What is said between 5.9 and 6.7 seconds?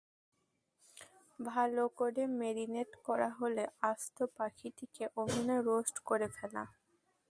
করে ফেলা।